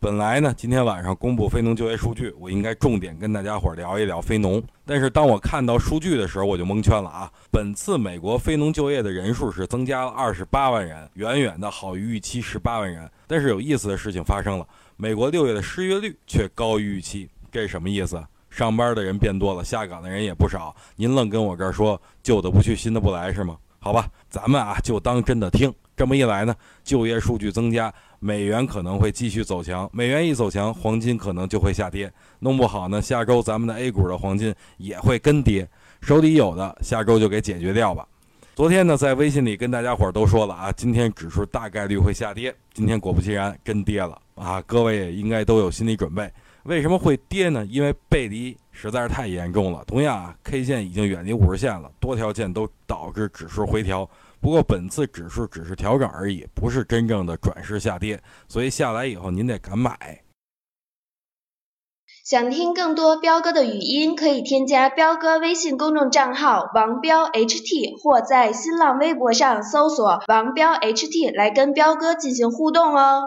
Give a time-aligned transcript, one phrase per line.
[0.00, 4.62] 本来呢，今天晚上公布非农就业数据，我应该重点跟大家伙聊一聊非农。
[4.86, 7.28] 但是当我看到数据的时候，我就蒙圈了啊！
[7.50, 13.10] 本次美国非农就业的人数是增加了二十八万人，远远的好于预期十八万人。
[13.26, 14.64] 但是有意思的事情发生了。
[14.96, 18.24] 美国六月的失业率却高于预期，这是什么意思？
[18.50, 20.74] 上班的人变多了，下岗的人也不少。
[20.94, 23.56] 您愣跟我这儿说旧的不去，新的不来是吗？
[23.80, 25.74] 好吧，咱们啊就当真的听。
[25.98, 29.90] 这么一来呢，就业数据增加，美元可能会继续走强。
[29.92, 32.10] 美元一走强，黄金可能就会下跌。
[32.38, 35.68] 弄不好呢，下周咱们的 A 股的黄金也会跟跌。
[36.00, 38.06] 手里有的，下周就给解决掉吧。
[38.54, 42.54] 昨天呢，在微信里跟大家伙都说了啊，今天指数大概率会下跌。
[42.72, 44.62] 今天果不其然，跟跌了啊！
[44.66, 46.30] 各位应该都有心理准备。
[46.68, 47.64] 为什么会跌呢？
[47.64, 49.82] 因为背离实在是太严重了。
[49.86, 54.08] 同样啊，K 线已经远离五十线了，多条线都导致指数回调。
[54.38, 58.22] 不过本次指数只是调整而已，不是真正的转势下跌。
[58.48, 60.22] 所以下来以后，您得敢买。
[62.22, 73.22] 想听更多彪哥的语音，可以添加彪哥微信公众账号王彪 HT，或在新浪微博上搜索王彪 HT 来跟彪哥进行互动哦。